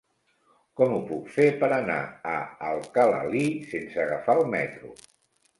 [0.79, 1.99] Com ho puc fer per anar
[2.31, 2.39] a
[2.71, 4.95] Alcalalí sense agafar el metro?